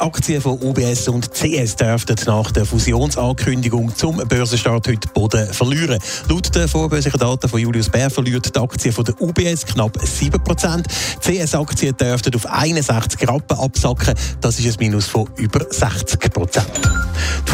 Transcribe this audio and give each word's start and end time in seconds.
Aktien 0.00 0.40
von 0.40 0.58
UBS 0.60 1.08
und 1.08 1.32
CS 1.32 1.76
dürften 1.76 2.16
nach 2.26 2.50
der 2.50 2.64
Fusionsankündigung 2.64 3.94
zum 3.94 4.16
Börsenstart 4.16 4.88
heute 4.88 5.08
Boden 5.08 5.52
verlieren. 5.52 5.98
Laut 6.28 6.54
den 6.54 6.68
vorbörslichen 6.68 7.20
Daten 7.20 7.48
von 7.48 7.60
Julius 7.60 7.88
Bär 7.88 8.10
verliert 8.10 8.54
die 8.54 8.58
Aktie 8.58 8.92
von 8.92 9.04
der 9.04 9.20
UBS 9.20 9.66
knapp 9.66 9.96
7%. 9.96 10.84
CS-Aktien 11.20 11.96
dürften 11.96 12.34
auf 12.34 12.46
61 12.46 13.28
Rappen 13.28 13.58
absacken. 13.58 14.14
Das 14.40 14.58
ist 14.58 14.66
ein 14.66 14.74
Minus 14.78 15.06
von 15.06 15.28
über 15.36 15.60
60%. 15.60 16.89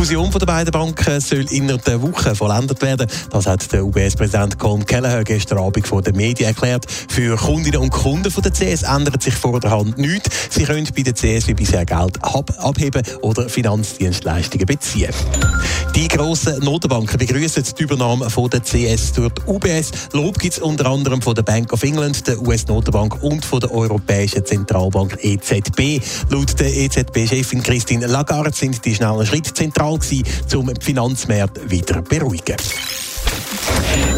Fusion 0.06 0.30
der 0.30 0.46
beiden 0.46 0.70
Banken 0.70 1.20
soll 1.20 1.46
innerhalb 1.50 1.84
der 1.84 2.00
Woche 2.00 2.36
vollendet 2.36 2.80
werden. 2.80 3.08
Das 3.30 3.44
hat 3.46 3.72
der 3.72 3.84
UBS-Präsident 3.84 4.56
Colin 4.56 4.86
Kelleher 4.86 5.24
gestern 5.24 5.58
Abend 5.58 5.84
vor 5.84 6.00
den 6.00 6.14
Medien 6.14 6.50
erklärt. 6.50 6.86
Für 7.08 7.36
Kundinnen 7.36 7.80
und 7.80 7.90
Kunden 7.90 8.30
von 8.30 8.44
der 8.44 8.52
CS 8.52 8.84
ändert 8.84 9.20
sich 9.20 9.34
vor 9.34 9.58
der 9.58 9.72
Hand 9.72 9.98
nichts. 9.98 10.30
Sie 10.50 10.62
können 10.62 10.86
bei 10.94 11.02
der 11.02 11.12
CS 11.12 11.48
wie 11.48 11.54
bisher 11.54 11.84
Geld 11.84 12.22
abheben 12.22 13.02
oder 13.22 13.48
Finanzdienstleistungen 13.48 14.66
beziehen. 14.66 15.10
Die 15.96 16.06
grossen 16.06 16.60
Notenbanken 16.60 17.18
begrüßen 17.18 17.64
die 17.76 17.82
Übernahme 17.82 18.30
von 18.30 18.48
der 18.48 18.60
CS 18.60 19.12
durch 19.12 19.32
die 19.32 19.50
UBS. 19.50 19.90
Lob 20.12 20.38
gibt 20.38 20.54
es 20.54 20.60
unter 20.60 20.86
anderem 20.86 21.20
von 21.20 21.34
der 21.34 21.42
Bank 21.42 21.72
of 21.72 21.82
England, 21.82 22.24
der 22.28 22.40
US-Notenbank 22.40 23.24
und 23.24 23.44
von 23.44 23.58
der 23.58 23.72
Europäischen 23.72 24.44
Zentralbank 24.44 25.18
EZB. 25.20 26.00
Laut 26.30 26.60
der 26.60 26.72
EZB-Chefin 26.76 27.60
Christine 27.62 28.06
Lagarde 28.06 28.52
sind 28.54 28.84
die 28.84 28.94
schnellen 28.94 29.26
Schritte 29.26 29.52
zentral 29.52 29.95
gewesen, 29.98 30.24
um 30.56 30.72
die 30.72 30.84
Finanzmärkte 30.84 31.70
wieder 31.70 32.02
beruhigen. 32.02 32.56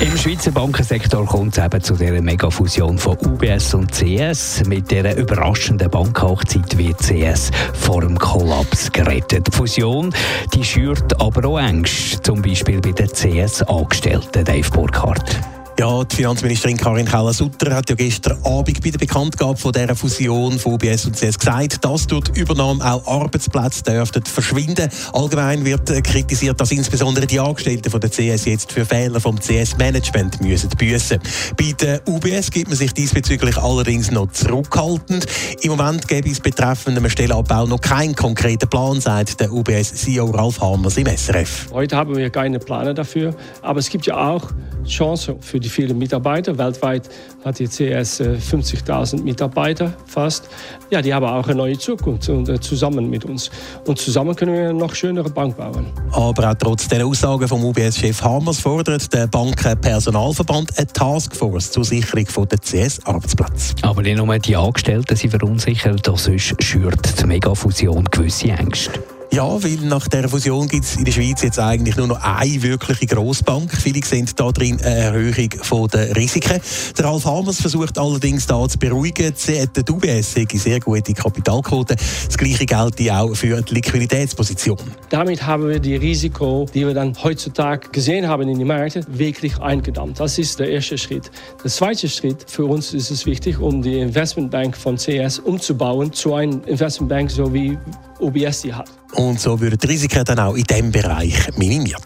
Im 0.01 0.17
Schweizer 0.17 0.53
Bankensektor 0.53 1.27
kommt 1.27 1.59
es 1.59 1.65
eben 1.65 1.83
zu 1.83 1.95
dieser 1.95 2.23
Megafusion 2.23 2.99
von 2.99 3.17
UBS 3.19 3.75
und 3.75 3.93
CS. 3.93 4.63
Mit 4.67 4.91
dieser 4.91 5.17
überraschenden 5.17 5.91
Bankhochzeit 5.91 6.79
wird 6.79 6.99
CS 6.99 7.51
vor 7.73 8.03
dem 8.03 8.17
Kollaps 8.17 8.93
gerettet. 8.93 9.49
Die 9.49 9.57
Fusion 9.57 10.15
die 10.55 10.65
schürt 10.65 11.21
aber 11.21 11.49
auch 11.49 11.59
Ängste, 11.59 12.23
zum 12.23 12.43
Beispiel 12.43 12.81
bei 12.81 12.93
den 12.93 13.09
CS-Angestellten, 13.09 14.45
Dave 14.45 14.71
Burkhardt. 14.71 15.41
Ja, 15.79 16.03
die 16.03 16.17
Finanzministerin 16.17 16.77
Karin 16.77 17.07
Keller-Sutter 17.07 17.73
hat 17.73 17.89
ja 17.89 17.95
gestern 17.95 18.37
Abend 18.45 18.83
bei 18.83 18.91
der 18.91 18.99
Bekanntgabe 18.99 19.57
von 19.57 19.71
dieser 19.71 19.95
Fusion 19.95 20.59
von 20.59 20.73
UBS 20.73 21.07
und 21.07 21.15
CS 21.15 21.39
gesagt, 21.39 21.85
dass 21.85 22.09
durch 22.09 22.25
die 22.25 22.41
Übernahme 22.41 22.85
auch 22.85 23.07
Arbeitsplätze 23.07 23.85
dürften 23.85 24.25
verschwinden. 24.25 24.91
Allgemein 25.13 25.65
wird 25.65 25.87
kritisiert, 26.03 26.61
dass 26.61 26.73
insbesondere 26.73 27.29
die 27.29 27.39
Angestellten 27.39 27.93
von 27.93 28.01
der 28.01 28.11
CS 28.11 28.47
jetzt 28.47 28.73
für 28.73 28.85
Fehler 28.85 29.21
vom 29.21 29.39
CS-Management 29.39 30.41
müssen 30.41 30.69
büssen. 30.71 31.21
Bei 31.57 31.73
der 31.81 32.01
UBS 32.09 32.51
gibt 32.51 32.71
man 32.71 32.77
sich 32.77 32.93
diesbezüglich 32.93 33.57
allerdings 33.57 34.11
noch 34.11 34.33
zurückhaltend. 34.33 35.27
Im 35.61 35.71
Moment 35.71 36.09
gäbe 36.09 36.29
es 36.29 36.41
betreffend 36.41 36.99
einem 36.99 37.09
Stellenabbau 37.09 37.67
noch 37.67 37.81
keinen 37.81 38.17
konkreten 38.17 38.69
Plan, 38.69 39.01
sagt 39.01 39.39
der 39.39 39.53
UBS-CEO 39.53 40.25
Ralf 40.25 40.61
Hammers 40.61 40.97
im 40.97 41.07
SRF. 41.07 41.69
Heute 41.71 41.97
haben 41.97 42.17
wir 42.17 42.31
keine 42.31 42.59
Pläne 42.59 42.95
dafür, 42.95 43.33
aber 43.63 43.79
es 43.79 43.89
gibt 43.89 44.07
ja 44.07 44.17
auch 44.17 44.51
Chancen 44.89 45.41
für 45.41 45.61
die 45.61 45.69
vielen 45.69 45.99
Mitarbeiter. 45.99 46.57
Weltweit 46.59 47.09
hat 47.45 47.59
die 47.59 47.67
CS 47.67 48.21
50.000 48.21 49.23
Mitarbeiter 49.23 49.93
fast. 50.07 50.49
Ja, 50.91 51.03
die 51.03 51.13
haben 51.13 51.25
auch 51.25 51.47
eine 51.47 51.55
neue 51.55 51.79
Zukunft 51.79 52.29
und, 52.29 52.49
äh, 52.49 52.61
zusammen 52.61 53.09
mit 53.09 53.25
uns. 53.25 53.51
Und 53.87 53.99
zusammen 53.99 54.35
können 54.35 54.55
wir 54.55 54.71
eine 54.71 54.75
noch 54.75 54.95
schönere 54.95 55.31
Bank 55.31 55.57
bauen. 55.57 55.87
Aber 56.13 56.51
auch 56.51 56.55
trotz 56.55 56.89
der 56.89 57.07
Aussagen 57.07 57.47
vom 57.47 57.65
UBS-Chef 57.65 58.23
Hammers 58.23 58.61
fordert 58.61 59.13
der 59.13 59.27
Bankenpersonalverband 59.27 60.79
eine 60.79 60.87
Taskforce 60.87 61.71
zur 61.71 61.85
Sicherung 61.85 62.27
der 62.49 62.59
CS-Arbeitsplätze. 62.59 63.75
Aber 63.83 64.03
nicht 64.03 64.17
nur 64.17 64.39
die 64.39 64.57
Angestellten 64.57 65.17
sind 65.17 65.31
verunsichert, 65.31 66.07
sonst 66.17 66.63
schürt 66.63 67.21
die 67.21 67.27
Megafusion 67.27 68.05
gewisse 68.05 68.49
Ängste. 68.49 69.18
Ja, 69.31 69.63
weil 69.63 69.77
nach 69.83 70.09
der 70.09 70.27
Fusion 70.27 70.69
gibt 70.69 70.85
es 70.85 70.97
in 70.97 71.05
der 71.05 71.13
Schweiz 71.13 71.43
jetzt 71.43 71.59
eigentlich 71.59 71.97
nur 71.97 72.07
noch 72.07 72.21
eine 72.23 72.63
wirkliche 72.63 73.05
Grossbank. 73.07 73.71
Viele 73.71 74.03
sehen 74.03 74.27
da 74.35 74.51
drin 74.51 74.81
eine 74.81 74.95
Erhöhung 74.95 75.89
der 75.93 76.17
Risiken. 76.17 76.61
Der 76.97 77.05
Ralf 77.05 77.27
Hamers 77.27 77.61
versucht 77.61 77.99
allerdings 77.99 78.47
da 78.47 78.67
zu 78.67 78.79
beruhigen. 78.79 79.35
Die 79.47 79.93
UBS 79.93 80.35
hat 80.35 80.51
sehr 80.53 80.81
gute 80.81 81.13
Kapitalquote. 81.13 81.95
Das 81.97 82.39
gleiche 82.39 82.65
gilt 82.65 83.11
auch 83.11 83.35
für 83.35 83.61
die 83.61 83.75
Liquiditätsposition. 83.75 84.79
Damit 85.11 85.47
haben 85.47 85.69
wir 85.69 85.79
die 85.79 85.97
Risiko, 85.97 86.67
die 86.73 86.87
wir 86.87 86.95
dann 86.95 87.15
heutzutage 87.23 87.91
gesehen 87.91 88.27
haben 88.27 88.49
in 88.49 88.59
den 88.59 88.67
Märkten, 88.67 89.05
wirklich 89.09 89.59
eingedammt. 89.61 90.19
Das 90.19 90.39
ist 90.39 90.59
der 90.59 90.71
erste 90.71 90.97
Schritt. 90.97 91.31
Der 91.63 91.71
zweite 91.71 92.09
Schritt 92.09 92.51
für 92.51 92.65
uns 92.65 92.95
ist 92.95 93.11
es 93.11 93.27
wichtig, 93.27 93.59
um 93.61 93.83
die 93.83 93.99
Investmentbank 93.99 94.75
von 94.75 94.97
CS 94.97 95.39
umzubauen 95.39 96.15
zu 96.15 96.35
einer 96.35 96.67
Investmentbank, 96.67 97.31
so 97.31 97.53
wie 97.53 97.77
UBS 98.21 98.63
die 98.63 98.73
hat. 98.73 98.89
Und 99.15 99.41
so 99.41 99.61
würden 99.61 99.79
die 99.79 99.87
Risiken 99.87 100.25
dann 100.25 100.39
auch 100.39 100.55
in 100.55 100.65
diesem 100.65 100.93
Bereich 100.93 101.57
minimiert. 101.57 102.03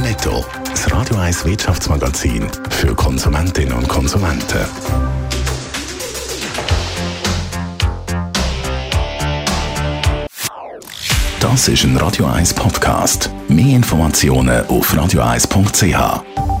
Netto, 0.00 0.44
das 0.70 0.92
Radio 0.92 1.16
1 1.16 1.44
Wirtschaftsmagazin 1.46 2.46
für 2.70 2.94
Konsumentinnen 2.94 3.72
und 3.72 3.88
Konsumenten. 3.88 4.66
Das 11.40 11.68
ist 11.68 11.84
ein 11.84 11.96
Radio 11.96 12.26
1 12.26 12.54
Podcast. 12.54 13.30
Mehr 13.48 13.76
Informationen 13.76 14.66
auf 14.66 14.92
radio1.ch. 14.92 16.53